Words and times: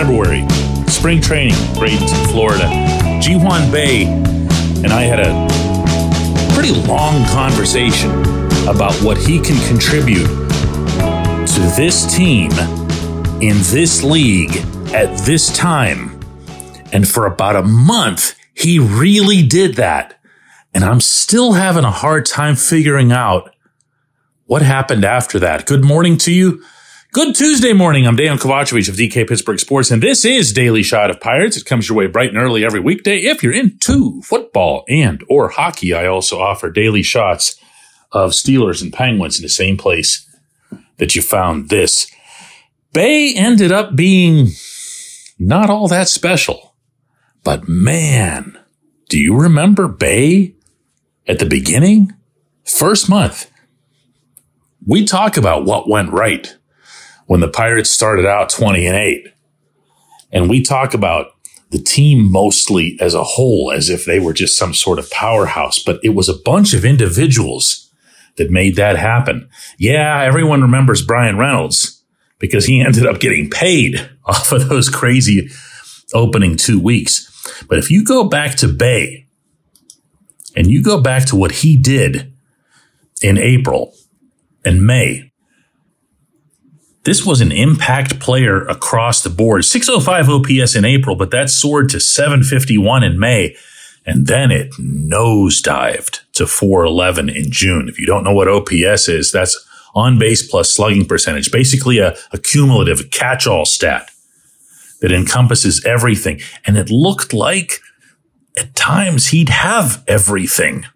February, 0.00 0.48
spring 0.86 1.20
training, 1.20 1.52
Bradenton, 1.74 2.32
Florida. 2.32 2.66
Ji-hwan 3.20 3.70
Bae 3.70 4.06
and 4.82 4.94
I 4.94 5.02
had 5.02 5.20
a 5.20 6.54
pretty 6.54 6.72
long 6.88 7.22
conversation 7.26 8.10
about 8.66 8.94
what 9.02 9.18
he 9.18 9.38
can 9.38 9.62
contribute 9.68 10.26
to 10.26 11.60
this 11.76 12.16
team 12.16 12.50
in 13.42 13.58
this 13.64 14.02
league 14.02 14.56
at 14.94 15.18
this 15.26 15.54
time. 15.54 16.18
And 16.94 17.06
for 17.06 17.26
about 17.26 17.56
a 17.56 17.62
month, 17.62 18.36
he 18.54 18.78
really 18.78 19.42
did 19.42 19.74
that. 19.74 20.18
And 20.72 20.82
I'm 20.82 21.02
still 21.02 21.52
having 21.52 21.84
a 21.84 21.90
hard 21.90 22.24
time 22.24 22.56
figuring 22.56 23.12
out 23.12 23.54
what 24.46 24.62
happened 24.62 25.04
after 25.04 25.38
that. 25.40 25.66
Good 25.66 25.84
morning 25.84 26.16
to 26.16 26.32
you. 26.32 26.64
Good 27.12 27.34
Tuesday 27.34 27.72
morning. 27.72 28.06
I'm 28.06 28.16
Dejan 28.16 28.38
Kovacevic 28.38 28.88
of 28.88 28.94
DK 28.94 29.28
Pittsburgh 29.28 29.58
Sports, 29.58 29.90
and 29.90 30.00
this 30.00 30.24
is 30.24 30.52
Daily 30.52 30.84
Shot 30.84 31.10
of 31.10 31.20
Pirates. 31.20 31.56
It 31.56 31.64
comes 31.64 31.88
your 31.88 31.98
way 31.98 32.06
bright 32.06 32.28
and 32.28 32.38
early 32.38 32.64
every 32.64 32.78
weekday. 32.78 33.16
If 33.22 33.42
you're 33.42 33.52
into 33.52 34.22
football 34.22 34.84
and 34.88 35.24
or 35.28 35.48
hockey, 35.48 35.92
I 35.92 36.06
also 36.06 36.38
offer 36.38 36.70
daily 36.70 37.02
shots 37.02 37.60
of 38.12 38.30
Steelers 38.30 38.80
and 38.80 38.92
Penguins 38.92 39.40
in 39.40 39.42
the 39.42 39.48
same 39.48 39.76
place 39.76 40.24
that 40.98 41.16
you 41.16 41.20
found 41.20 41.68
this. 41.68 42.08
Bae 42.92 43.32
ended 43.34 43.72
up 43.72 43.96
being 43.96 44.50
not 45.36 45.68
all 45.68 45.88
that 45.88 46.08
special, 46.08 46.76
but 47.42 47.68
man, 47.68 48.56
do 49.08 49.18
you 49.18 49.36
remember 49.36 49.88
Bae 49.88 50.52
at 51.26 51.40
the 51.40 51.46
beginning? 51.46 52.12
First 52.62 53.10
month. 53.10 53.50
We 54.86 55.04
talk 55.04 55.36
about 55.36 55.64
what 55.64 55.88
went 55.88 56.12
right 56.12 56.56
when 57.30 57.38
the 57.38 57.46
Pirates 57.46 57.88
started 57.88 58.26
out 58.26 58.50
20 58.50 58.88
and 58.88 58.96
8. 58.96 59.28
And 60.32 60.50
we 60.50 60.60
talk 60.60 60.94
about 60.94 61.28
the 61.70 61.78
team 61.78 62.28
mostly 62.28 62.98
as 63.00 63.14
a 63.14 63.22
whole 63.22 63.70
as 63.72 63.88
if 63.88 64.04
they 64.04 64.18
were 64.18 64.32
just 64.32 64.58
some 64.58 64.74
sort 64.74 64.98
of 64.98 65.08
powerhouse, 65.12 65.78
but 65.78 66.00
it 66.02 66.08
was 66.08 66.28
a 66.28 66.34
bunch 66.44 66.74
of 66.74 66.84
individuals 66.84 67.88
that 68.36 68.50
made 68.50 68.74
that 68.74 68.96
happen. 68.96 69.48
Yeah, 69.78 70.20
everyone 70.24 70.60
remembers 70.62 71.06
Bryan 71.06 71.38
Reynolds 71.38 72.02
because 72.40 72.64
he 72.64 72.80
ended 72.84 73.06
up 73.06 73.20
getting 73.20 73.48
paid 73.48 74.10
off 74.24 74.50
of 74.50 74.68
those 74.68 74.88
crazy 74.88 75.50
opening 76.12 76.56
two 76.56 76.80
weeks. 76.80 77.30
But 77.68 77.78
if 77.78 77.92
you 77.92 78.04
go 78.04 78.24
back 78.24 78.56
to 78.56 78.66
Bae 78.66 79.26
and 80.56 80.66
you 80.66 80.82
go 80.82 81.00
back 81.00 81.26
to 81.26 81.36
what 81.36 81.52
he 81.52 81.76
did 81.76 82.32
in 83.22 83.38
April 83.38 83.94
and 84.64 84.84
May, 84.84 85.29
this 87.04 87.24
was 87.24 87.40
an 87.40 87.52
impact 87.52 88.20
player 88.20 88.66
across 88.66 89.22
the 89.22 89.30
board. 89.30 89.64
605 89.64 90.28
OPS 90.28 90.74
in 90.74 90.84
April, 90.84 91.16
but 91.16 91.30
that 91.30 91.48
soared 91.48 91.88
to 91.90 92.00
751 92.00 93.02
in 93.02 93.18
May. 93.18 93.56
And 94.04 94.26
then 94.26 94.50
it 94.50 94.72
nosedived 94.72 96.20
to 96.32 96.46
411 96.46 97.28
in 97.28 97.50
June. 97.50 97.88
If 97.88 97.98
you 97.98 98.06
don't 98.06 98.24
know 98.24 98.34
what 98.34 98.48
OPS 98.48 99.08
is, 99.08 99.32
that's 99.32 99.66
on 99.94 100.18
base 100.18 100.48
plus 100.48 100.72
slugging 100.72 101.04
percentage, 101.06 101.50
basically 101.50 101.98
a, 101.98 102.16
a 102.32 102.38
cumulative 102.38 103.10
catch 103.10 103.46
all 103.46 103.64
stat 103.64 104.10
that 105.00 105.12
encompasses 105.12 105.84
everything. 105.84 106.40
And 106.66 106.76
it 106.76 106.90
looked 106.90 107.32
like 107.32 107.80
at 108.58 108.74
times 108.74 109.28
he'd 109.28 109.48
have 109.48 110.04
everything. 110.06 110.86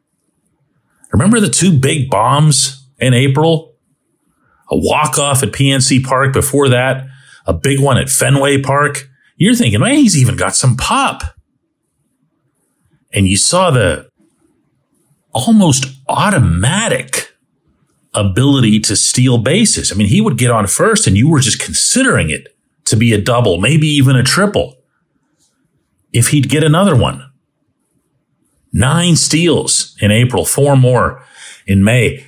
Remember 1.12 1.40
the 1.40 1.48
two 1.48 1.78
big 1.78 2.10
bombs 2.10 2.86
in 2.98 3.14
April 3.14 3.73
a 4.74 4.78
walk 4.78 5.18
off 5.18 5.42
at 5.42 5.52
PNC 5.52 6.04
Park 6.04 6.32
before 6.32 6.68
that, 6.68 7.06
a 7.46 7.52
big 7.52 7.80
one 7.80 7.96
at 7.96 8.10
Fenway 8.10 8.60
Park. 8.60 9.08
You're 9.36 9.54
thinking, 9.54 9.80
man, 9.80 9.94
he's 9.94 10.16
even 10.16 10.36
got 10.36 10.56
some 10.56 10.76
pop. 10.76 11.22
And 13.12 13.28
you 13.28 13.36
saw 13.36 13.70
the 13.70 14.08
almost 15.32 15.86
automatic 16.08 17.32
ability 18.14 18.80
to 18.80 18.96
steal 18.96 19.38
bases. 19.38 19.92
I 19.92 19.94
mean, 19.94 20.08
he 20.08 20.20
would 20.20 20.38
get 20.38 20.50
on 20.50 20.66
first 20.66 21.06
and 21.06 21.16
you 21.16 21.28
were 21.28 21.40
just 21.40 21.60
considering 21.60 22.30
it 22.30 22.56
to 22.86 22.96
be 22.96 23.12
a 23.12 23.20
double, 23.20 23.58
maybe 23.58 23.86
even 23.86 24.16
a 24.16 24.22
triple. 24.22 24.76
If 26.12 26.28
he'd 26.28 26.48
get 26.48 26.62
another 26.62 26.96
one. 26.96 27.30
Nine 28.72 29.14
steals 29.14 29.96
in 30.00 30.10
April, 30.10 30.44
four 30.44 30.76
more 30.76 31.22
in 31.66 31.84
May. 31.84 32.24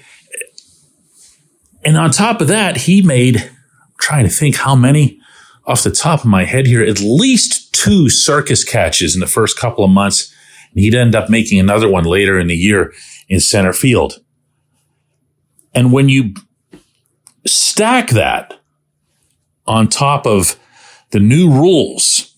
And 1.86 1.96
on 1.96 2.10
top 2.10 2.40
of 2.40 2.48
that, 2.48 2.76
he 2.78 3.00
made, 3.00 3.36
I'm 3.36 3.94
trying 4.00 4.24
to 4.24 4.30
think 4.30 4.56
how 4.56 4.74
many 4.74 5.20
off 5.64 5.84
the 5.84 5.90
top 5.92 6.20
of 6.20 6.26
my 6.26 6.44
head 6.44 6.66
here, 6.66 6.82
at 6.82 6.98
least 6.98 7.72
two 7.72 8.10
circus 8.10 8.64
catches 8.64 9.14
in 9.14 9.20
the 9.20 9.26
first 9.28 9.56
couple 9.56 9.84
of 9.84 9.90
months. 9.90 10.34
And 10.72 10.80
he'd 10.80 10.96
end 10.96 11.14
up 11.14 11.30
making 11.30 11.60
another 11.60 11.88
one 11.88 12.02
later 12.02 12.40
in 12.40 12.48
the 12.48 12.56
year 12.56 12.92
in 13.28 13.38
center 13.38 13.72
field. 13.72 14.20
And 15.74 15.92
when 15.92 16.08
you 16.08 16.34
stack 17.46 18.10
that 18.10 18.58
on 19.64 19.86
top 19.86 20.26
of 20.26 20.58
the 21.10 21.20
new 21.20 21.48
rules 21.48 22.34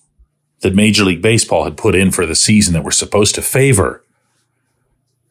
that 0.61 0.75
Major 0.75 1.05
League 1.05 1.23
Baseball 1.23 1.65
had 1.65 1.79
put 1.79 1.95
in 1.95 2.11
for 2.11 2.27
the 2.27 2.35
season 2.35 2.75
that 2.75 2.85
were 2.85 2.91
supposed 2.91 3.35
to 3.37 3.43
favor 3.43 4.05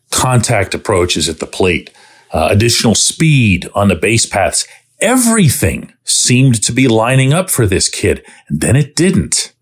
contact 0.09 0.73
approaches 0.73 1.29
at 1.29 1.39
the 1.39 1.45
plate, 1.45 1.91
uh, 2.31 2.47
additional 2.51 2.95
speed 2.95 3.69
on 3.73 3.88
the 3.88 3.95
base 3.95 4.25
paths. 4.25 4.67
Everything 4.99 5.93
seemed 6.03 6.61
to 6.63 6.71
be 6.71 6.88
lining 6.88 7.33
up 7.33 7.49
for 7.49 7.65
this 7.65 7.89
kid. 7.89 8.25
And 8.47 8.61
then 8.61 8.75
it 8.75 8.95
didn't. 8.95 9.53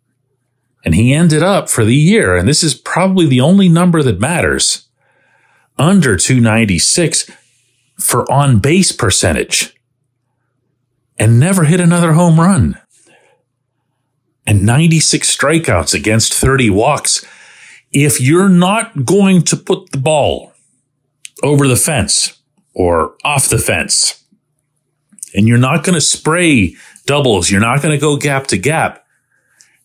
And 0.84 0.96
he 0.96 1.14
ended 1.14 1.42
up 1.42 1.68
for 1.68 1.84
the 1.84 1.96
year, 1.96 2.36
and 2.36 2.48
this 2.48 2.64
is 2.64 2.76
probably 2.76 3.26
the 3.26 3.42
only 3.42 3.68
number 3.68 4.04
that 4.04 4.20
matters, 4.20 4.88
under 5.80 6.16
296 6.16 7.30
for 7.98 8.32
on 8.32 8.60
base 8.60 8.92
percentage 8.92 9.76
and 11.18 11.40
never 11.40 11.64
hit 11.64 11.80
another 11.80 12.14
home 12.14 12.40
run. 12.40 12.80
And 14.46 14.66
96 14.66 15.36
strikeouts 15.36 15.94
against 15.94 16.34
30 16.34 16.70
walks. 16.70 17.26
If 17.92 18.22
you're 18.22 18.50
not 18.50 19.06
going 19.06 19.42
to 19.44 19.58
put 19.58 19.92
the 19.92 19.98
ball 19.98 20.54
over 21.42 21.68
the 21.68 21.76
fence 21.76 22.35
or 22.76 23.16
off 23.24 23.50
the 23.50 23.58
fence. 23.58 24.22
And 25.34 25.48
you're 25.48 25.58
not 25.58 25.84
going 25.84 25.96
to 25.96 26.02
spray 26.02 26.76
doubles. 27.06 27.50
You're 27.50 27.62
not 27.62 27.82
going 27.82 27.94
to 27.94 28.02
go 28.02 28.18
gap 28.18 28.48
to 28.48 28.58
gap. 28.58 29.06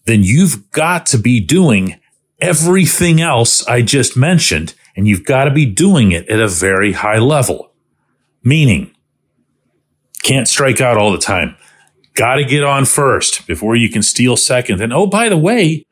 Then 0.04 0.22
you've 0.22 0.70
got 0.72 1.06
to 1.06 1.18
be 1.18 1.40
doing 1.40 2.00
everything 2.40 3.20
else 3.20 3.66
I 3.66 3.82
just 3.82 4.16
mentioned. 4.16 4.74
And 4.96 5.06
you've 5.08 5.24
got 5.24 5.44
to 5.44 5.50
be 5.50 5.66
doing 5.66 6.12
it 6.12 6.28
at 6.28 6.40
a 6.40 6.48
very 6.48 6.92
high 6.92 7.18
level. 7.18 7.72
Meaning, 8.42 8.94
can't 10.22 10.48
strike 10.48 10.80
out 10.80 10.96
all 10.96 11.12
the 11.12 11.18
time. 11.18 11.56
Got 12.14 12.36
to 12.36 12.44
get 12.44 12.64
on 12.64 12.84
first 12.84 13.46
before 13.46 13.76
you 13.76 13.88
can 13.88 14.02
steal 14.02 14.36
second. 14.36 14.80
And 14.80 14.92
oh, 14.92 15.06
by 15.06 15.28
the 15.28 15.38
way, 15.38 15.86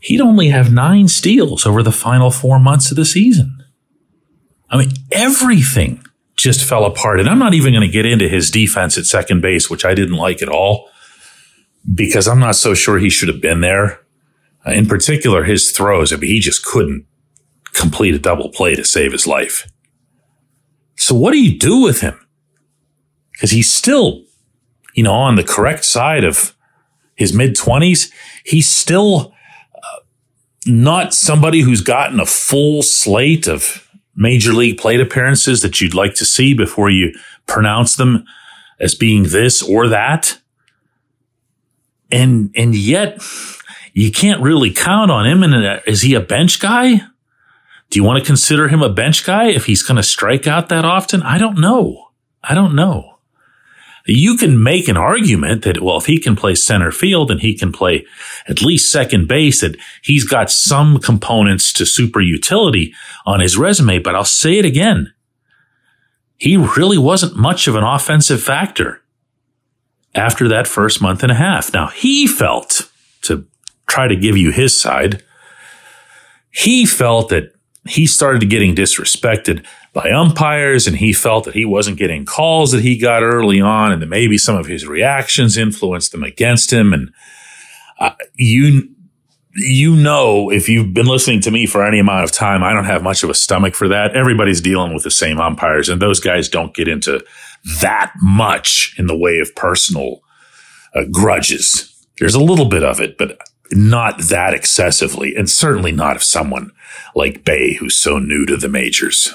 he'd 0.00 0.20
only 0.20 0.48
have 0.48 0.72
nine 0.72 1.08
steals 1.08 1.64
over 1.66 1.82
the 1.82 1.92
final 1.92 2.30
four 2.30 2.58
months 2.58 2.90
of 2.90 2.96
the 2.96 3.04
season. 3.04 3.61
I 4.72 4.78
mean, 4.78 4.90
everything 5.12 6.02
just 6.36 6.64
fell 6.64 6.84
apart. 6.86 7.20
And 7.20 7.28
I'm 7.28 7.38
not 7.38 7.54
even 7.54 7.74
going 7.74 7.86
to 7.86 7.92
get 7.92 8.06
into 8.06 8.28
his 8.28 8.50
defense 8.50 8.96
at 8.96 9.04
second 9.04 9.42
base, 9.42 9.68
which 9.68 9.84
I 9.84 9.94
didn't 9.94 10.16
like 10.16 10.42
at 10.42 10.48
all, 10.48 10.88
because 11.94 12.26
I'm 12.26 12.40
not 12.40 12.56
so 12.56 12.72
sure 12.72 12.98
he 12.98 13.10
should 13.10 13.28
have 13.28 13.40
been 13.40 13.60
there. 13.60 14.00
Uh, 14.66 14.72
in 14.72 14.86
particular, 14.86 15.44
his 15.44 15.70
throws, 15.70 16.12
I 16.12 16.16
mean, 16.16 16.30
he 16.30 16.40
just 16.40 16.64
couldn't 16.64 17.06
complete 17.74 18.14
a 18.14 18.18
double 18.18 18.48
play 18.48 18.74
to 18.74 18.84
save 18.84 19.12
his 19.12 19.26
life. 19.26 19.68
So 20.96 21.14
what 21.14 21.32
do 21.32 21.38
you 21.38 21.58
do 21.58 21.82
with 21.82 22.00
him? 22.00 22.18
Because 23.32 23.50
he's 23.50 23.70
still, 23.70 24.24
you 24.94 25.02
know, 25.02 25.12
on 25.12 25.36
the 25.36 25.44
correct 25.44 25.84
side 25.84 26.24
of 26.24 26.56
his 27.14 27.34
mid 27.34 27.56
20s. 27.56 28.10
He's 28.44 28.68
still 28.68 29.34
uh, 29.74 29.98
not 30.66 31.12
somebody 31.12 31.60
who's 31.60 31.80
gotten 31.82 32.20
a 32.20 32.26
full 32.26 32.82
slate 32.82 33.46
of 33.46 33.88
major 34.14 34.52
league 34.52 34.78
plate 34.78 35.00
appearances 35.00 35.62
that 35.62 35.80
you'd 35.80 35.94
like 35.94 36.14
to 36.14 36.24
see 36.24 36.54
before 36.54 36.90
you 36.90 37.12
pronounce 37.46 37.96
them 37.96 38.24
as 38.78 38.94
being 38.94 39.24
this 39.24 39.62
or 39.62 39.88
that. 39.88 40.38
And, 42.10 42.50
and 42.54 42.74
yet 42.74 43.22
you 43.94 44.12
can't 44.12 44.42
really 44.42 44.70
count 44.70 45.10
on 45.10 45.26
him. 45.26 45.42
And 45.42 45.54
uh, 45.54 45.80
is 45.86 46.02
he 46.02 46.14
a 46.14 46.20
bench 46.20 46.60
guy? 46.60 46.96
Do 47.90 47.98
you 47.98 48.04
want 48.04 48.18
to 48.18 48.26
consider 48.26 48.68
him 48.68 48.82
a 48.82 48.92
bench 48.92 49.24
guy 49.24 49.48
if 49.48 49.66
he's 49.66 49.82
going 49.82 49.96
to 49.96 50.02
strike 50.02 50.46
out 50.46 50.68
that 50.68 50.84
often? 50.84 51.22
I 51.22 51.38
don't 51.38 51.58
know. 51.58 52.08
I 52.42 52.54
don't 52.54 52.74
know 52.74 53.11
you 54.06 54.36
can 54.36 54.62
make 54.62 54.88
an 54.88 54.96
argument 54.96 55.62
that, 55.62 55.80
well, 55.80 55.98
if 55.98 56.06
he 56.06 56.18
can 56.18 56.36
play 56.36 56.54
center 56.54 56.90
field 56.90 57.30
and 57.30 57.40
he 57.40 57.54
can 57.56 57.72
play 57.72 58.04
at 58.48 58.62
least 58.62 58.90
second 58.90 59.28
base, 59.28 59.60
that 59.60 59.76
he's 60.02 60.24
got 60.24 60.50
some 60.50 60.98
components 60.98 61.72
to 61.74 61.86
super 61.86 62.20
utility 62.20 62.94
on 63.26 63.40
his 63.40 63.56
resume. 63.56 63.98
But 64.00 64.14
I'll 64.14 64.24
say 64.24 64.58
it 64.58 64.64
again. 64.64 65.12
He 66.36 66.56
really 66.56 66.98
wasn't 66.98 67.36
much 67.36 67.68
of 67.68 67.76
an 67.76 67.84
offensive 67.84 68.42
factor. 68.42 69.02
after 70.14 70.48
that 70.48 70.66
first 70.66 71.00
month 71.00 71.22
and 71.22 71.32
a 71.32 71.36
half. 71.36 71.72
Now, 71.72 71.88
he 71.88 72.26
felt, 72.26 72.90
to 73.22 73.46
try 73.86 74.08
to 74.08 74.16
give 74.16 74.36
you 74.36 74.50
his 74.50 74.78
side, 74.78 75.22
he 76.50 76.84
felt 76.86 77.30
that 77.30 77.54
he 77.86 78.06
started 78.06 78.48
getting 78.50 78.74
disrespected 78.74 79.64
by 79.92 80.10
umpires 80.10 80.86
and 80.86 80.96
he 80.96 81.12
felt 81.12 81.44
that 81.44 81.54
he 81.54 81.64
wasn't 81.64 81.98
getting 81.98 82.24
calls 82.24 82.72
that 82.72 82.82
he 82.82 82.96
got 82.96 83.22
early 83.22 83.60
on 83.60 83.92
and 83.92 84.00
that 84.00 84.08
maybe 84.08 84.38
some 84.38 84.56
of 84.56 84.66
his 84.66 84.86
reactions 84.86 85.56
influenced 85.56 86.12
them 86.12 86.22
against 86.22 86.72
him. 86.72 86.92
And 86.92 87.12
uh, 87.98 88.14
you, 88.34 88.88
you 89.54 89.94
know, 89.94 90.50
if 90.50 90.68
you've 90.68 90.94
been 90.94 91.06
listening 91.06 91.42
to 91.42 91.50
me 91.50 91.66
for 91.66 91.84
any 91.84 91.98
amount 91.98 92.24
of 92.24 92.32
time, 92.32 92.62
I 92.62 92.72
don't 92.72 92.86
have 92.86 93.02
much 93.02 93.22
of 93.22 93.28
a 93.28 93.34
stomach 93.34 93.74
for 93.74 93.88
that. 93.88 94.16
Everybody's 94.16 94.62
dealing 94.62 94.94
with 94.94 95.02
the 95.02 95.10
same 95.10 95.38
umpires 95.38 95.90
and 95.90 96.00
those 96.00 96.20
guys 96.20 96.48
don't 96.48 96.74
get 96.74 96.88
into 96.88 97.22
that 97.80 98.12
much 98.22 98.94
in 98.98 99.06
the 99.06 99.16
way 99.16 99.40
of 99.40 99.54
personal 99.54 100.22
uh, 100.94 101.02
grudges. 101.10 101.88
There's 102.18 102.34
a 102.34 102.42
little 102.42 102.66
bit 102.66 102.82
of 102.82 102.98
it, 102.98 103.18
but 103.18 103.38
not 103.70 104.18
that 104.18 104.54
excessively, 104.54 105.34
and 105.34 105.48
certainly 105.48 105.92
not 105.92 106.16
if 106.16 106.22
someone 106.22 106.70
like 107.14 107.44
Bae, 107.44 107.76
who's 107.78 107.98
so 107.98 108.18
new 108.18 108.44
to 108.46 108.56
the 108.56 108.68
majors. 108.68 109.34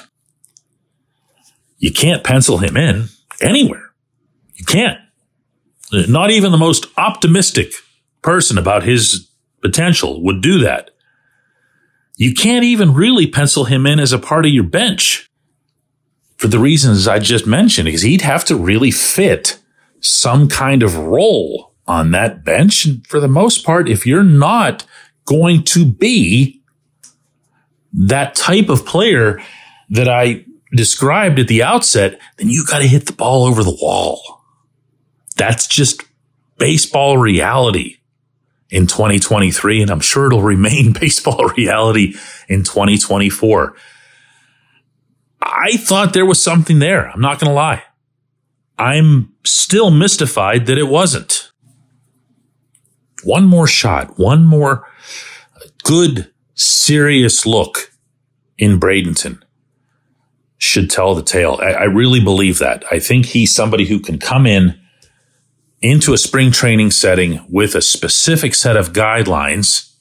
You 1.78 1.92
can't 1.92 2.24
pencil 2.24 2.58
him 2.58 2.76
in 2.76 3.08
anywhere. 3.40 3.92
You 4.54 4.64
can't. 4.64 4.98
Not 5.92 6.30
even 6.30 6.52
the 6.52 6.58
most 6.58 6.86
optimistic 6.96 7.72
person 8.22 8.58
about 8.58 8.82
his 8.82 9.30
potential 9.62 10.22
would 10.24 10.42
do 10.42 10.58
that. 10.58 10.90
You 12.16 12.34
can't 12.34 12.64
even 12.64 12.94
really 12.94 13.26
pencil 13.28 13.64
him 13.64 13.86
in 13.86 14.00
as 14.00 14.12
a 14.12 14.18
part 14.18 14.44
of 14.44 14.52
your 14.52 14.64
bench 14.64 15.30
for 16.36 16.48
the 16.48 16.58
reasons 16.58 17.08
I 17.08 17.18
just 17.20 17.46
mentioned, 17.46 17.86
because 17.86 18.02
he'd 18.02 18.22
have 18.22 18.44
to 18.46 18.56
really 18.56 18.90
fit 18.90 19.58
some 20.00 20.48
kind 20.48 20.82
of 20.82 20.96
role 20.96 21.74
on 21.86 22.10
that 22.10 22.44
bench. 22.44 22.84
And 22.84 23.06
for 23.06 23.18
the 23.18 23.28
most 23.28 23.64
part, 23.64 23.88
if 23.88 24.06
you're 24.06 24.22
not 24.22 24.84
going 25.24 25.64
to 25.64 25.84
be 25.84 26.62
that 27.92 28.34
type 28.34 28.68
of 28.68 28.84
player 28.86 29.40
that 29.90 30.08
I 30.08 30.44
described 30.72 31.38
at 31.38 31.48
the 31.48 31.62
outset, 31.62 32.20
then 32.36 32.48
you 32.48 32.64
got 32.64 32.80
to 32.80 32.86
hit 32.86 33.06
the 33.06 33.12
ball 33.12 33.44
over 33.44 33.62
the 33.62 33.76
wall. 33.80 34.42
That's 35.36 35.66
just 35.66 36.02
baseball 36.58 37.18
reality 37.18 37.96
in 38.70 38.86
2023. 38.86 39.82
And 39.82 39.90
I'm 39.90 40.00
sure 40.00 40.26
it'll 40.26 40.42
remain 40.42 40.92
baseball 41.00 41.48
reality 41.56 42.14
in 42.48 42.64
2024. 42.64 43.74
I 45.40 45.76
thought 45.76 46.12
there 46.12 46.26
was 46.26 46.42
something 46.42 46.78
there. 46.78 47.08
I'm 47.08 47.20
not 47.20 47.38
going 47.38 47.50
to 47.50 47.54
lie. 47.54 47.84
I'm 48.78 49.32
still 49.44 49.90
mystified 49.90 50.66
that 50.66 50.78
it 50.78 50.88
wasn't. 50.88 51.50
One 53.24 53.44
more 53.44 53.66
shot, 53.66 54.18
one 54.18 54.44
more 54.44 54.86
uh, 55.56 55.68
good, 55.82 56.30
serious 56.54 57.44
look 57.44 57.92
in 58.56 58.78
Bradenton 58.78 59.42
should 60.58 60.90
tell 60.90 61.14
the 61.14 61.22
tale. 61.22 61.58
I, 61.62 61.70
I, 61.70 61.84
really 61.84 62.20
believe 62.20 62.58
that. 62.58 62.84
I 62.90 62.98
think 62.98 63.26
he's 63.26 63.54
somebody 63.54 63.86
who 63.86 64.00
can 64.00 64.18
come 64.18 64.44
in 64.44 64.78
into 65.80 66.12
a 66.12 66.18
spring 66.18 66.50
training 66.50 66.90
setting 66.90 67.44
with 67.48 67.76
a 67.76 67.80
specific 67.80 68.54
set 68.54 68.76
of 68.76 68.92
guidelines 68.92 69.92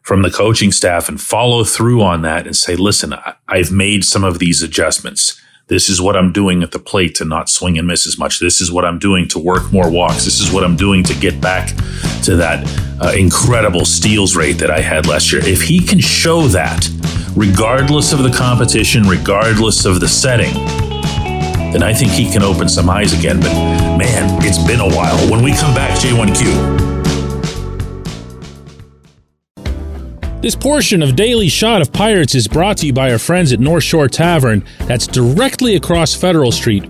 from 0.00 0.22
the 0.22 0.30
coaching 0.30 0.72
staff 0.72 1.08
and 1.08 1.20
follow 1.20 1.64
through 1.64 2.02
on 2.02 2.22
that 2.22 2.46
and 2.46 2.56
say, 2.56 2.76
listen, 2.76 3.14
I've 3.48 3.70
made 3.70 4.04
some 4.04 4.24
of 4.24 4.38
these 4.38 4.62
adjustments. 4.62 5.40
This 5.68 5.88
is 5.88 6.00
what 6.00 6.14
I'm 6.14 6.30
doing 6.30 6.62
at 6.62 6.72
the 6.72 6.78
plate 6.78 7.14
to 7.16 7.24
not 7.24 7.48
swing 7.48 7.78
and 7.78 7.86
miss 7.86 8.06
as 8.06 8.18
much. 8.18 8.38
This 8.38 8.60
is 8.60 8.70
what 8.70 8.84
I'm 8.84 8.98
doing 8.98 9.28
to 9.28 9.38
work 9.38 9.72
more 9.72 9.90
walks. 9.90 10.24
This 10.24 10.40
is 10.40 10.52
what 10.52 10.62
I'm 10.62 10.76
doing 10.76 11.02
to 11.04 11.14
get 11.14 11.40
back 11.40 11.68
to 12.24 12.36
that 12.36 12.66
uh, 13.02 13.12
incredible 13.16 13.86
steals 13.86 14.36
rate 14.36 14.58
that 14.58 14.70
I 14.70 14.80
had 14.80 15.06
last 15.06 15.32
year. 15.32 15.42
If 15.44 15.62
he 15.62 15.80
can 15.80 16.00
show 16.00 16.48
that, 16.48 16.86
regardless 17.36 18.12
of 18.12 18.22
the 18.22 18.30
competition, 18.30 19.02
regardless 19.04 19.84
of 19.84 20.00
the 20.00 20.08
setting, 20.08 20.54
then 21.72 21.82
I 21.82 21.92
think 21.92 22.12
he 22.12 22.30
can 22.30 22.42
open 22.42 22.68
some 22.68 22.88
eyes 22.88 23.12
again. 23.12 23.40
But 23.40 23.52
man, 23.98 24.44
it's 24.44 24.64
been 24.64 24.80
a 24.80 24.88
while. 24.88 25.18
When 25.30 25.42
we 25.42 25.52
come 25.52 25.74
back, 25.74 25.98
J1Q. 25.98 26.84
This 30.40 30.54
portion 30.54 31.02
of 31.02 31.16
Daily 31.16 31.48
Shot 31.48 31.80
of 31.80 31.90
Pirates 31.92 32.34
is 32.34 32.46
brought 32.46 32.76
to 32.78 32.86
you 32.86 32.92
by 32.92 33.10
our 33.10 33.18
friends 33.18 33.52
at 33.52 33.60
North 33.60 33.82
Shore 33.82 34.08
Tavern, 34.08 34.62
that's 34.80 35.06
directly 35.06 35.74
across 35.74 36.14
Federal 36.14 36.52
Street 36.52 36.84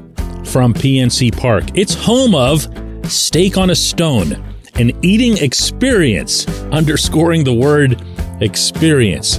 from 0.45 0.75
PNC 0.75 1.39
Park. 1.39 1.65
It's 1.75 1.95
home 1.95 2.35
of 2.35 2.67
Steak 3.11 3.57
on 3.57 3.71
a 3.71 3.77
Stone, 3.77 4.33
an 4.75 4.91
eating 5.05 5.37
experience, 5.39 6.49
underscoring 6.73 7.45
the 7.45 7.55
word 7.55 8.03
experience. 8.41 9.39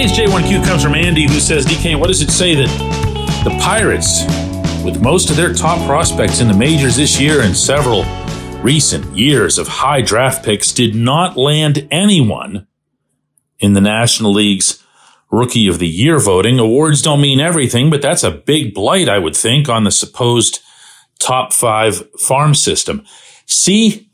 Today's 0.00 0.18
J1Q 0.18 0.64
comes 0.64 0.82
from 0.82 0.94
Andy, 0.94 1.28
who 1.28 1.38
says, 1.40 1.66
DK, 1.66 2.00
what 2.00 2.06
does 2.06 2.22
it 2.22 2.30
say 2.30 2.54
that 2.54 2.68
the 3.44 3.50
Pirates, 3.60 4.24
with 4.82 5.02
most 5.02 5.28
of 5.28 5.36
their 5.36 5.52
top 5.52 5.78
prospects 5.86 6.40
in 6.40 6.48
the 6.48 6.54
majors 6.54 6.96
this 6.96 7.20
year 7.20 7.42
and 7.42 7.54
several 7.54 8.04
recent 8.62 9.04
years 9.14 9.58
of 9.58 9.68
high 9.68 10.00
draft 10.00 10.42
picks, 10.42 10.72
did 10.72 10.94
not 10.94 11.36
land 11.36 11.86
anyone 11.90 12.66
in 13.58 13.74
the 13.74 13.80
National 13.82 14.32
League's 14.32 14.82
Rookie 15.30 15.68
of 15.68 15.78
the 15.78 15.86
Year 15.86 16.18
voting? 16.18 16.58
Awards 16.58 17.02
don't 17.02 17.20
mean 17.20 17.38
everything, 17.38 17.90
but 17.90 18.00
that's 18.00 18.24
a 18.24 18.30
big 18.30 18.72
blight, 18.72 19.06
I 19.06 19.18
would 19.18 19.36
think, 19.36 19.68
on 19.68 19.84
the 19.84 19.90
supposed 19.90 20.60
top 21.18 21.52
five 21.52 22.08
farm 22.18 22.54
system. 22.54 23.04
See, 23.44 24.09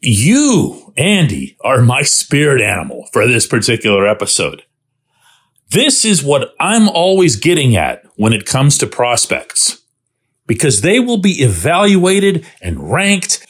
you, 0.00 0.92
Andy, 0.96 1.56
are 1.60 1.82
my 1.82 2.02
spirit 2.02 2.60
animal 2.62 3.08
for 3.12 3.26
this 3.26 3.46
particular 3.46 4.06
episode. 4.06 4.62
This 5.70 6.04
is 6.04 6.22
what 6.22 6.54
I'm 6.58 6.88
always 6.88 7.36
getting 7.36 7.76
at 7.76 8.04
when 8.16 8.32
it 8.32 8.46
comes 8.46 8.78
to 8.78 8.86
prospects 8.86 9.82
because 10.46 10.80
they 10.80 10.98
will 10.98 11.18
be 11.18 11.42
evaluated 11.42 12.46
and 12.62 12.90
ranked. 12.90 13.46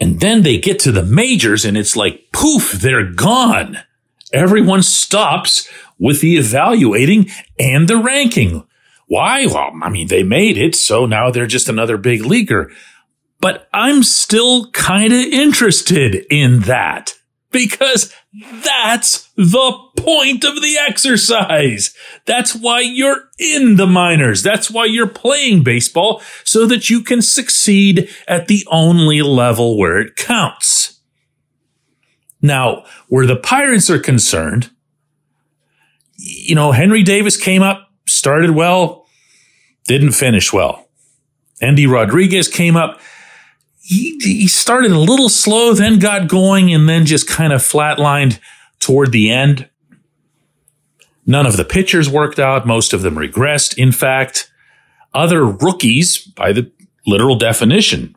And 0.00 0.20
then 0.20 0.42
they 0.42 0.58
get 0.58 0.78
to 0.80 0.92
the 0.92 1.04
majors 1.04 1.64
and 1.64 1.76
it's 1.76 1.96
like, 1.96 2.28
poof, 2.32 2.72
they're 2.72 3.10
gone. 3.10 3.78
Everyone 4.32 4.82
stops 4.82 5.68
with 5.98 6.20
the 6.20 6.36
evaluating 6.36 7.30
and 7.58 7.88
the 7.88 7.96
ranking. 7.96 8.66
Why? 9.06 9.46
Well, 9.46 9.72
I 9.82 9.88
mean, 9.88 10.08
they 10.08 10.22
made 10.22 10.58
it. 10.58 10.74
So 10.74 11.06
now 11.06 11.30
they're 11.30 11.46
just 11.46 11.68
another 11.68 11.96
big 11.96 12.24
leaguer 12.24 12.70
but 13.40 13.68
I'm 13.72 14.02
still 14.02 14.70
kind 14.70 15.12
of 15.12 15.20
interested 15.20 16.26
in 16.30 16.60
that 16.60 17.14
because 17.50 18.12
that's 18.64 19.30
the 19.36 19.78
point 19.96 20.44
of 20.44 20.56
the 20.56 20.76
exercise. 20.86 21.94
That's 22.26 22.54
why 22.54 22.80
you're 22.80 23.30
in 23.38 23.76
the 23.76 23.86
minors. 23.86 24.42
That's 24.42 24.70
why 24.70 24.84
you're 24.84 25.08
playing 25.08 25.64
baseball 25.64 26.22
so 26.44 26.66
that 26.66 26.90
you 26.90 27.02
can 27.02 27.22
succeed 27.22 28.08
at 28.26 28.48
the 28.48 28.66
only 28.70 29.22
level 29.22 29.78
where 29.78 29.98
it 29.98 30.16
counts. 30.16 31.00
Now, 32.40 32.84
where 33.08 33.26
the 33.26 33.36
Pirates 33.36 33.90
are 33.90 33.98
concerned, 33.98 34.70
you 36.16 36.54
know, 36.54 36.72
Henry 36.72 37.02
Davis 37.02 37.36
came 37.36 37.62
up, 37.62 37.88
started 38.06 38.50
well, 38.50 39.06
didn't 39.86 40.12
finish 40.12 40.52
well. 40.52 40.88
Endy 41.60 41.86
Rodriguez 41.86 42.46
came 42.46 42.76
up, 42.76 43.00
he, 43.88 44.18
he 44.20 44.46
started 44.48 44.92
a 44.92 44.98
little 44.98 45.30
slow, 45.30 45.72
then 45.72 45.98
got 45.98 46.28
going, 46.28 46.70
and 46.74 46.86
then 46.86 47.06
just 47.06 47.26
kind 47.26 47.54
of 47.54 47.62
flatlined 47.62 48.38
toward 48.80 49.12
the 49.12 49.30
end. 49.30 49.66
None 51.24 51.46
of 51.46 51.56
the 51.56 51.64
pitchers 51.64 52.08
worked 52.08 52.38
out. 52.38 52.66
Most 52.66 52.92
of 52.92 53.00
them 53.00 53.14
regressed. 53.14 53.78
In 53.78 53.92
fact, 53.92 54.50
other 55.14 55.42
rookies, 55.42 56.18
by 56.18 56.52
the 56.52 56.70
literal 57.06 57.38
definition 57.38 58.14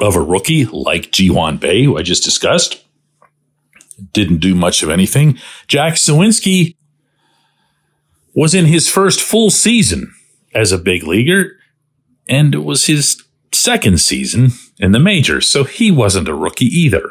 of 0.00 0.16
a 0.16 0.20
rookie, 0.20 0.64
like 0.64 1.12
Ji-hwan 1.12 1.58
Bae, 1.58 1.84
who 1.84 1.96
I 1.96 2.02
just 2.02 2.24
discussed, 2.24 2.84
didn't 4.12 4.38
do 4.38 4.56
much 4.56 4.82
of 4.82 4.90
anything. 4.90 5.38
Jack 5.68 5.94
Suwinski 5.94 6.74
was 8.34 8.52
in 8.52 8.66
his 8.66 8.88
first 8.88 9.20
full 9.20 9.50
season 9.50 10.12
as 10.52 10.72
a 10.72 10.78
big 10.78 11.04
leaguer, 11.04 11.52
and 12.28 12.52
it 12.52 12.64
was 12.64 12.86
his 12.86 13.22
second 13.60 14.00
season 14.00 14.50
in 14.78 14.92
the 14.92 14.98
majors, 14.98 15.48
so 15.48 15.64
he 15.64 15.90
wasn't 15.90 16.28
a 16.28 16.34
rookie 16.34 16.66
either. 16.66 17.10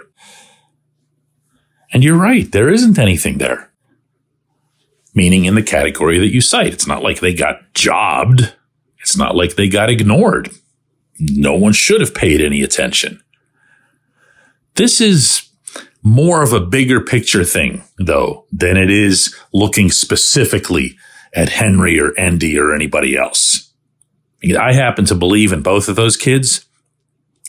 And 1.92 2.04
you're 2.04 2.18
right, 2.18 2.52
there 2.52 2.70
isn't 2.70 3.00
anything 3.00 3.38
there. 3.38 3.72
Meaning 5.14 5.46
in 5.46 5.56
the 5.56 5.64
category 5.64 6.20
that 6.20 6.34
you 6.34 6.42
cite. 6.42 6.74
It's 6.74 6.88
not 6.88 7.04
like 7.04 7.20
they 7.20 7.34
got 7.34 7.74
jobbed. 7.74 8.54
It's 9.00 9.18
not 9.18 9.36
like 9.36 9.56
they 9.56 9.68
got 9.68 9.90
ignored. 9.90 10.52
No 11.20 11.56
one 11.56 11.74
should 11.74 12.02
have 12.02 12.14
paid 12.14 12.42
any 12.42 12.62
attention. 12.62 13.22
This 14.76 15.02
is 15.02 15.50
more 16.04 16.44
of 16.44 16.54
a 16.54 16.62
bigger 16.62 17.02
picture 17.02 17.44
thing, 17.44 17.84
though, 17.98 18.46
than 18.52 18.78
it 18.78 18.90
is 18.90 19.36
looking 19.54 19.92
specifically 19.92 20.96
at 21.34 21.50
Henry 21.50 22.00
or 22.00 22.18
Endy 22.18 22.58
or 22.58 22.74
anybody 22.74 23.18
else. 23.18 23.69
I 24.44 24.74
happen 24.74 25.06
to 25.06 25.16
believe 25.16 25.52
in 25.52 25.62
both 25.62 25.90
of 25.90 25.96
those 25.96 26.16
kids, 26.16 26.66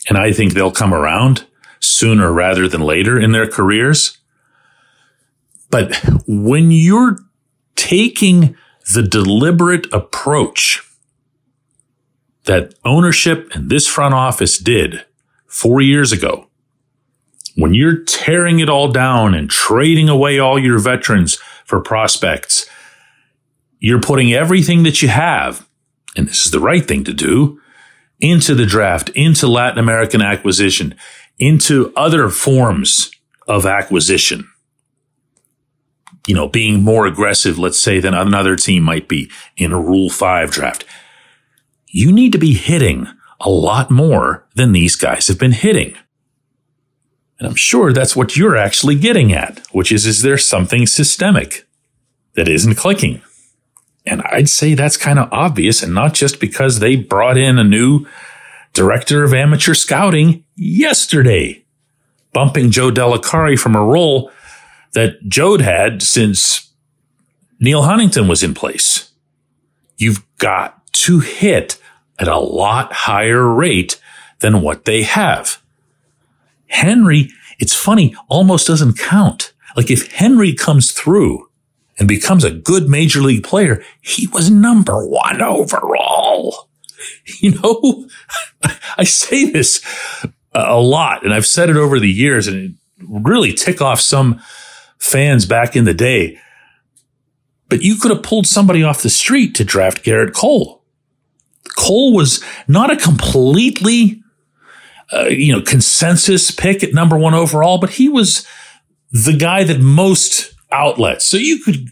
and 0.09 0.19
I 0.19 0.33
think 0.33 0.55
they'll 0.55 0.73
come 0.73 0.93
around 0.93 1.47
sooner 1.79 2.33
rather 2.33 2.69
than 2.69 2.81
later 2.81 3.19
in 3.19 3.33
their 3.33 3.49
careers. 3.49 4.19
But 5.71 5.95
when 6.27 6.71
you're 6.71 7.19
taking 7.77 8.57
the 8.93 9.03
deliberate 9.03 9.87
approach 9.93 10.83
that 12.45 12.75
ownership 12.85 13.51
and 13.55 13.71
this 13.71 13.87
front 13.87 14.15
office 14.15 14.59
did 14.59 15.05
four 15.47 15.81
years 15.81 16.11
ago, 16.11 16.49
when 17.57 17.75
you're 17.75 18.03
tearing 18.05 18.59
it 18.61 18.69
all 18.69 18.91
down 18.91 19.35
and 19.35 19.49
trading 19.51 20.09
away 20.09 20.39
all 20.39 20.59
your 20.59 20.79
veterans 20.79 21.37
for 21.65 21.81
prospects, 21.81 22.67
you're 23.79 24.01
putting 24.01 24.33
everything 24.33 24.83
that 24.83 25.03
you 25.03 25.09
have, 25.09 25.67
and 26.17 26.29
this 26.29 26.45
is 26.45 26.51
the 26.51 26.61
right 26.61 26.87
thing 26.87 27.05
to 27.05 27.13
do, 27.13 27.61
into 28.21 28.55
the 28.55 28.67
draft, 28.67 29.09
into 29.11 29.47
Latin 29.47 29.79
American 29.79 30.21
acquisition, 30.21 30.95
into 31.39 31.93
other 31.97 32.29
forms 32.29 33.11
of 33.49 33.67
acquisition. 33.67 34.49
You 36.27 36.35
know, 36.35 36.49
being 36.49 36.83
more 36.83 37.07
aggressive, 37.07 37.59
let's 37.59 37.81
say, 37.81 37.99
than 37.99 38.15
another 38.15 38.57
team 38.57 38.83
might 38.83 39.09
be 39.09 39.31
in 39.57 39.73
a 39.73 39.81
Rule 39.81 40.11
5 40.11 40.51
draft. 40.51 40.85
You 41.87 42.13
need 42.13 42.33
to 42.33 42.39
be 42.39 42.55
hitting 42.55 43.09
a 43.41 43.49
lot 43.49 43.91
more 43.91 44.47
than 44.55 44.73
these 44.73 44.97
guys 44.97 45.29
have 45.29 45.39
been 45.39 45.53
hitting. 45.53 45.97
And 47.39 47.49
I'm 47.49 47.55
sure 47.55 47.93
that's 47.93 48.15
what 48.15 48.37
you're 48.37 48.57
actually 48.57 48.97
getting 48.97 49.33
at, 49.33 49.67
which 49.73 49.91
is, 49.91 50.05
is 50.05 50.21
there 50.21 50.37
something 50.37 50.87
systemic 50.87 51.67
that 52.35 52.49
isn't 52.49 52.75
clicking? 52.75 53.23
And 54.07 54.23
I'd 54.23 54.49
say 54.49 54.75
that's 54.75 54.97
kind 54.97 55.19
of 55.19 55.29
obvious 55.33 55.83
and 55.83 55.95
not 55.95 56.15
just 56.15 56.41
because 56.41 56.79
they 56.79 56.97
brought 56.97 57.37
in 57.37 57.59
a 57.59 57.65
new 57.65 58.07
director 58.73 59.25
of 59.25 59.35
amateur 59.35 59.75
scouting 59.75 60.45
yesterday, 60.57 61.65
bumping 62.33 62.71
Joe 62.71 62.91
DelliCarri 62.91 63.59
from 63.59 63.77
a 63.77 63.85
role 63.85 64.31
that 64.93 65.17
Joe'd 65.29 65.61
had 65.61 66.03
since 66.03 66.73
Neal 67.59 67.83
Huntington 67.83 68.27
was 68.27 68.43
in 68.43 68.55
place. 68.55 69.11
You've 69.97 70.25
got 70.39 70.93
to 70.93 71.21
hit 71.21 71.79
at 72.19 72.29
a 72.29 72.39
lot 72.39 72.93
higher 72.93 73.47
rate 73.47 74.01
than 74.41 74.63
what 74.63 74.87
they 74.87 75.03
have. 75.03 75.63
Henry, 76.69 77.31
it's 77.59 77.75
funny, 77.75 78.15
almost 78.29 78.67
doesn't 78.67 78.99
count. 78.99 79.53
Like 79.77 79.91
if 79.91 80.13
Henry 80.13 80.55
comes 80.55 80.93
through 80.93 81.50
and 82.01 82.09
becomes 82.09 82.43
a 82.43 82.51
good 82.51 82.89
major 82.89 83.21
league 83.21 83.45
player, 83.45 83.85
he 84.01 84.27
was 84.29 84.51
number 84.51 85.07
one 85.07 85.41
overall. 85.41 86.67
You 87.41 87.53
know, 87.53 88.07
I 88.99 89.05
say 89.05 89.51
this 89.51 89.83
a 90.53 90.79
lot 90.79 91.25
and 91.25 91.33
I've 91.33 91.47
said 91.47 91.71
it 91.71 91.77
over 91.77 91.99
the 91.99 92.11
years 92.11 92.47
and 92.47 92.57
it 92.59 92.73
really 93.09 93.55
tick 93.55 93.81
off 93.81 94.03
some 94.03 94.39
fans 94.99 95.47
back 95.47 95.75
in 95.75 95.85
the 95.87 95.95
day. 95.95 96.39
But 97.71 97.81
you 97.81 97.97
could 97.97 98.11
have 98.11 98.23
pulled 98.23 98.47
somebody 98.47 98.83
off 98.83 99.03
the 99.03 99.09
street 99.09 99.55
to 99.55 99.65
draft 99.65 100.05
Gerrit 100.05 100.35
Cole. 100.35 100.85
Cole 101.79 102.13
was 102.13 102.45
not 102.69 102.93
a 102.93 102.97
completely, 102.97 104.23
uh, 105.11 105.29
you 105.29 105.55
know, 105.55 105.63
consensus 105.63 106.51
pick 106.51 106.85
at 106.85 106.93
number 106.93 107.17
one 107.17 107.33
overall, 107.33 107.79
but 107.79 107.91
he 107.91 108.11
was 108.11 108.47
the 109.11 109.37
guy 109.37 109.65
that 109.65 109.81
most 109.81 110.53
outlets. 110.73 111.25
So 111.27 111.37
you 111.37 111.59
could, 111.59 111.89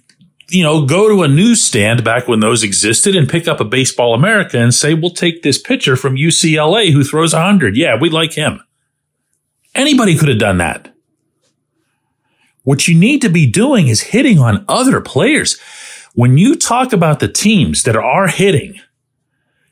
you 0.49 0.63
know, 0.63 0.87
go 0.87 1.09
to 1.09 1.23
a 1.23 1.29
newsstand 1.29 2.05
back 2.05 2.29
when 2.29 2.41
those 2.41 2.63
existed 2.63 3.15
and 3.15 3.29
pick 3.29 3.49
up 3.49 3.61
a 3.61 3.65
Baseball 3.65 4.15
America 4.15 4.59
and 4.59 4.75
say, 4.75 4.95
we'll 4.95 5.11
take 5.11 5.43
this 5.43 5.59
pitcher 5.59 5.97
from 5.97 6.17
UCLA 6.17 6.93
who 6.93 7.05
throws 7.05 7.33
100. 7.33 7.77
Yeah, 7.77 7.99
we 8.01 8.11
like 8.11 8.33
him. 8.33 8.61
Anybody 9.75 10.17
could 10.17 10.29
have 10.29 10.39
done 10.39 10.59
that. 10.59 10.95
What 12.65 12.89
you 12.89 12.99
need 12.99 13.23
to 13.23 13.31
be 13.31 13.47
doing 13.47 13.89
is 13.89 14.01
hitting 14.01 14.39
on 14.39 14.65
other 14.69 15.01
players. 15.01 15.59
When 16.15 16.37
you 16.37 16.55
talk 16.57 16.93
about 16.93 17.21
the 17.21 17.29
teams 17.29 17.85
that 17.85 17.97
are 17.97 18.27
hitting 18.29 18.81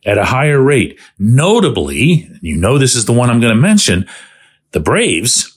at 0.05 0.17
a 0.17 0.25
higher 0.27 0.61
rate, 0.61 0.99
notably, 1.19 2.31
you 2.41 2.57
know 2.57 2.79
this 2.79 2.95
is 2.95 3.05
the 3.05 3.13
one 3.13 3.29
I'm 3.29 3.41
going 3.41 3.55
to 3.55 3.61
mention, 3.61 4.07
the 4.71 4.81
Braves, 4.81 5.56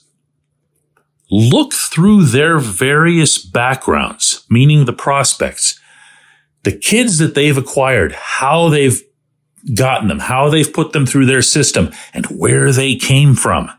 look 1.30 1.72
through 1.72 2.24
their 2.24 2.58
various 2.58 3.38
backgrounds, 3.38 4.44
meaning 4.50 4.84
the 4.84 4.92
prospects, 4.92 5.78
the 6.64 6.76
kids 6.76 7.18
that 7.18 7.34
they've 7.34 7.56
acquired, 7.56 8.12
how 8.12 8.68
they've 8.68 9.02
gotten 9.74 10.08
them, 10.08 10.20
how 10.20 10.48
they've 10.48 10.72
put 10.72 10.92
them 10.92 11.06
through 11.06 11.26
their 11.26 11.42
system, 11.42 11.90
and 12.12 12.26
where 12.26 12.72
they 12.72 12.96
came 12.96 13.34
from. 13.34 13.70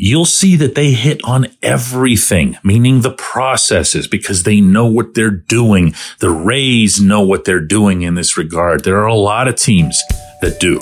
You'll 0.00 0.26
see 0.26 0.54
that 0.56 0.76
they 0.76 0.92
hit 0.92 1.20
on 1.24 1.48
everything, 1.60 2.56
meaning 2.62 3.00
the 3.00 3.10
processes, 3.10 4.06
because 4.06 4.44
they 4.44 4.60
know 4.60 4.86
what 4.86 5.14
they're 5.14 5.30
doing. 5.30 5.94
The 6.20 6.30
Rays 6.30 7.00
know 7.00 7.22
what 7.22 7.44
they're 7.44 7.58
doing 7.58 8.02
in 8.02 8.14
this 8.14 8.36
regard. 8.36 8.84
There 8.84 8.98
are 8.98 9.06
a 9.06 9.14
lot 9.14 9.48
of 9.48 9.56
teams 9.56 10.00
that 10.40 10.60
do. 10.60 10.78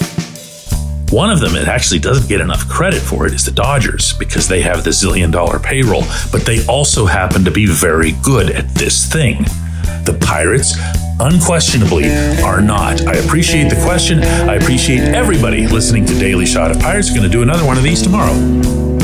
One 1.10 1.30
of 1.30 1.38
them 1.38 1.52
that 1.52 1.68
actually 1.68 2.00
doesn't 2.00 2.28
get 2.28 2.40
enough 2.40 2.68
credit 2.68 3.00
for 3.00 3.26
it 3.26 3.32
is 3.32 3.44
the 3.44 3.52
Dodgers 3.52 4.12
because 4.14 4.48
they 4.48 4.60
have 4.62 4.82
the 4.82 4.90
zillion 4.90 5.30
dollar 5.30 5.60
payroll, 5.60 6.02
but 6.32 6.44
they 6.44 6.66
also 6.66 7.06
happen 7.06 7.44
to 7.44 7.50
be 7.50 7.66
very 7.66 8.12
good 8.22 8.50
at 8.50 8.68
this 8.74 9.10
thing. 9.10 9.44
The 10.04 10.18
Pirates 10.20 10.74
unquestionably 11.20 12.10
are 12.42 12.60
not. 12.60 13.06
I 13.06 13.14
appreciate 13.14 13.70
the 13.70 13.80
question. 13.84 14.20
I 14.22 14.54
appreciate 14.54 15.00
everybody 15.00 15.68
listening 15.68 16.06
to 16.06 16.18
Daily 16.18 16.44
Shot 16.44 16.72
of 16.72 16.80
Pirates. 16.80 17.10
Going 17.10 17.22
to 17.22 17.28
do 17.28 17.42
another 17.42 17.64
one 17.64 17.76
of 17.76 17.84
these 17.84 18.02
tomorrow. 18.02 18.95